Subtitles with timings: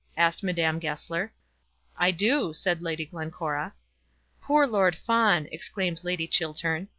[0.17, 1.31] asked Madame Goesler.
[1.95, 3.75] "I do," said Lady Glencora.
[4.41, 6.87] "Poor Lord Fawn!" exclaimed Lady Chiltern.